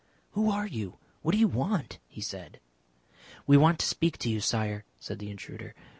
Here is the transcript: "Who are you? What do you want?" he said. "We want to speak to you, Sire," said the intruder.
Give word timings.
"Who 0.31 0.49
are 0.49 0.65
you? 0.65 0.97
What 1.21 1.33
do 1.33 1.37
you 1.37 1.47
want?" 1.47 1.99
he 2.07 2.21
said. 2.21 2.59
"We 3.45 3.55
want 3.55 3.77
to 3.81 3.85
speak 3.85 4.17
to 4.17 4.29
you, 4.31 4.39
Sire," 4.41 4.83
said 4.99 5.19
the 5.19 5.29
intruder. 5.29 5.75